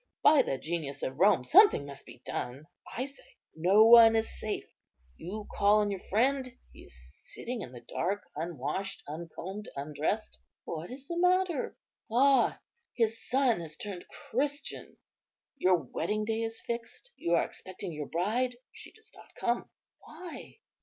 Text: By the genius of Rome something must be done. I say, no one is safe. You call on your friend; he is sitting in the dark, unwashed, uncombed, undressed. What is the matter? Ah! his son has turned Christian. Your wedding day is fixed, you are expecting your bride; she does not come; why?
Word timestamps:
By 0.23 0.41
the 0.41 0.57
genius 0.57 1.03
of 1.03 1.19
Rome 1.19 1.43
something 1.43 1.85
must 1.85 2.07
be 2.07 2.23
done. 2.25 2.65
I 2.91 3.05
say, 3.05 3.37
no 3.55 3.85
one 3.85 4.15
is 4.15 4.39
safe. 4.39 4.65
You 5.15 5.47
call 5.53 5.77
on 5.81 5.91
your 5.91 5.99
friend; 5.99 6.51
he 6.73 6.85
is 6.85 7.25
sitting 7.35 7.61
in 7.61 7.71
the 7.71 7.81
dark, 7.81 8.23
unwashed, 8.35 9.03
uncombed, 9.07 9.69
undressed. 9.75 10.39
What 10.63 10.89
is 10.89 11.05
the 11.07 11.19
matter? 11.19 11.77
Ah! 12.11 12.59
his 12.95 13.23
son 13.29 13.59
has 13.61 13.75
turned 13.77 14.07
Christian. 14.07 14.97
Your 15.57 15.75
wedding 15.75 16.25
day 16.25 16.41
is 16.41 16.63
fixed, 16.63 17.11
you 17.15 17.35
are 17.35 17.45
expecting 17.45 17.93
your 17.93 18.07
bride; 18.07 18.57
she 18.71 18.91
does 18.93 19.11
not 19.15 19.35
come; 19.35 19.69
why? 19.99 20.57